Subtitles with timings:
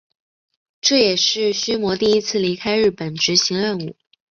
[0.81, 3.95] 这也是须磨第一次离开日本执行任务。